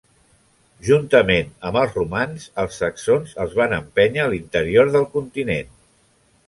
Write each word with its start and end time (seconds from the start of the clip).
Juntament 0.87 1.51
amb 1.71 1.79
els 1.81 1.93
romans, 1.99 2.47
els 2.65 2.81
saxons 2.83 3.37
els 3.45 3.55
van 3.61 3.77
empènyer 3.81 4.27
a 4.27 4.31
l'interior 4.35 4.93
del 4.99 5.09
continent. 5.17 5.75